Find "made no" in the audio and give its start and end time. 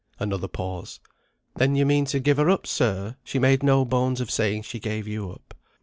3.37-3.85